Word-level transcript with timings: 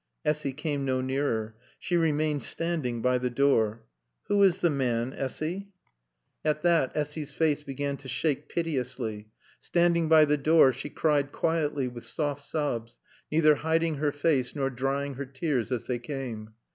Essy 0.25 0.51
came 0.51 0.83
no 0.83 0.99
nearer. 0.99 1.55
She 1.77 1.95
remained 1.95 2.41
standing 2.41 3.03
by 3.03 3.19
the 3.19 3.29
door. 3.29 3.83
"Who 4.29 4.41
is 4.41 4.61
the 4.61 4.71
man, 4.71 5.13
Essy?" 5.13 5.67
At 6.43 6.63
that 6.63 6.91
Essy's 6.95 7.31
face 7.31 7.61
began 7.61 7.97
to 7.97 8.07
shake 8.07 8.49
piteously. 8.49 9.27
Standing 9.59 10.09
by 10.09 10.25
the 10.25 10.37
door, 10.37 10.73
she 10.73 10.89
cried 10.89 11.31
quietly, 11.31 11.87
with 11.87 12.03
soft 12.05 12.41
sobs, 12.41 12.97
neither 13.31 13.53
hiding 13.57 13.97
her 13.97 14.11
face 14.11 14.55
nor 14.55 14.71
drying 14.71 15.13
her 15.13 15.25
tears 15.27 15.71
as 15.71 15.85
they 15.85 15.99
came. 15.99 16.53